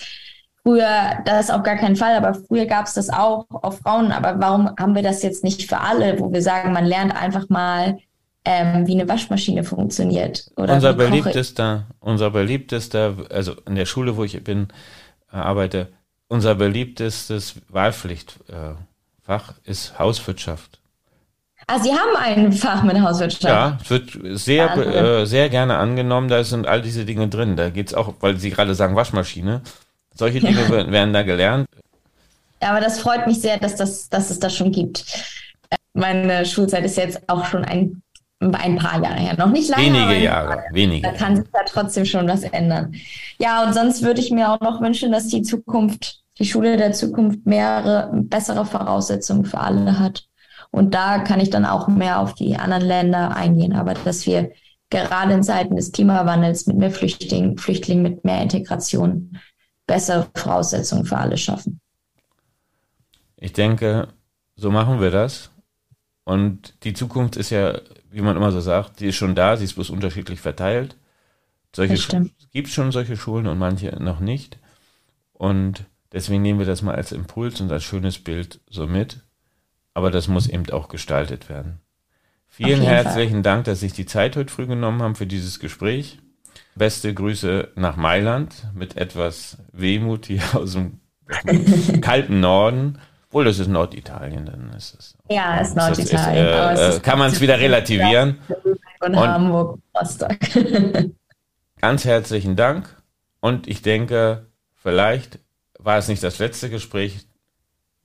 [0.68, 4.12] Früher, das auf gar keinen Fall, aber früher gab es das auch auf Frauen.
[4.12, 7.48] Aber warum haben wir das jetzt nicht für alle, wo wir sagen, man lernt einfach
[7.48, 8.00] mal,
[8.44, 10.52] ähm, wie eine Waschmaschine funktioniert?
[10.58, 14.68] Oder unser beliebtester, unser beliebtester, also in der Schule, wo ich bin,
[15.32, 15.88] äh, arbeite,
[16.28, 18.38] unser beliebtestes Wahlpflichtfach
[19.30, 20.82] äh, ist Hauswirtschaft.
[21.68, 23.44] Ah, Sie haben ein Fach mit Hauswirtschaft.
[23.44, 26.30] Ja, es wird sehr, äh, sehr gerne angenommen.
[26.30, 27.58] Da sind all diese Dinge drin.
[27.58, 29.62] Da geht es auch, weil Sie gerade sagen Waschmaschine.
[30.16, 30.92] Solche Dinge ja.
[30.92, 31.68] werden da gelernt.
[32.62, 35.06] Ja, aber das freut mich sehr, dass, das, dass es das schon gibt.
[35.94, 38.02] Meine Schulzeit ist jetzt auch schon ein
[38.40, 39.84] ein paar Jahre her, noch nicht lange.
[39.84, 41.08] Wenige Jahre, wenige.
[41.08, 42.94] Da kann sich ja trotzdem schon was ändern.
[43.40, 46.92] Ja, und sonst würde ich mir auch noch wünschen, dass die Zukunft, die Schule der
[46.94, 50.27] Zukunft mehrere, bessere Voraussetzungen für alle hat.
[50.72, 53.74] Und da kann ich dann auch mehr auf die anderen Länder eingehen.
[53.74, 54.52] Aber dass wir
[54.90, 59.38] gerade in Zeiten des Klimawandels mit mehr Flüchtlingen, Flüchtlingen mit mehr Integration
[59.86, 61.80] bessere Voraussetzungen für alle schaffen.
[63.38, 64.10] Ich denke,
[64.56, 65.52] so machen wir das.
[66.24, 67.80] Und die Zukunft ist ja,
[68.12, 70.98] wie man immer so sagt, die ist schon da, sie ist bloß unterschiedlich verteilt.
[71.74, 71.96] Solche
[72.52, 74.58] gibt es schon solche Schulen und manche noch nicht.
[75.34, 79.22] Und deswegen nehmen wir das mal als Impuls und als schönes Bild so mit.
[79.98, 81.80] Aber das muss eben auch gestaltet werden.
[82.46, 83.42] Vielen herzlichen Fall.
[83.42, 86.20] Dank, dass Sie sich die Zeit heute früh genommen haben für dieses Gespräch.
[86.76, 91.00] Beste Grüße nach Mailand mit etwas Wehmut hier aus dem
[92.02, 93.00] kalten Norden.
[93.32, 95.18] Wohl, das ist Norditalien, dann ist es.
[95.32, 96.46] Ja, ist Norditalien.
[96.76, 98.38] Ist, äh, äh, kann man es wieder relativieren.
[99.00, 100.38] Und, und Hamburg, Rostock.
[101.82, 102.96] ganz herzlichen Dank.
[103.40, 104.46] Und ich denke,
[104.76, 105.40] vielleicht
[105.80, 107.27] war es nicht das letzte Gespräch,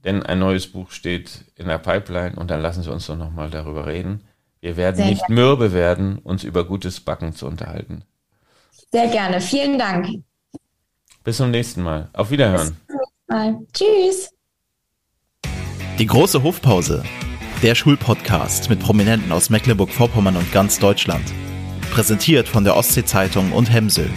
[0.04, 3.50] denn ein neues Buch steht in der Pipeline und dann lassen Sie uns doch nochmal
[3.50, 4.22] darüber reden.
[4.60, 5.34] Wir werden Sehr nicht gerne.
[5.40, 8.02] mürbe werden, uns über gutes Backen zu unterhalten.
[8.92, 9.40] Sehr gerne.
[9.40, 10.08] Vielen Dank.
[11.24, 12.10] Bis zum nächsten Mal.
[12.12, 12.68] Auf Wiederhören.
[12.68, 13.58] Bis zum nächsten Mal.
[13.72, 14.30] Tschüss.
[15.98, 17.02] Die große Hofpause.
[17.62, 21.24] Der Schulpodcast mit Prominenten aus Mecklenburg-Vorpommern und ganz Deutschland.
[21.92, 24.10] Präsentiert von der Ostsee-Zeitung und Hemsel.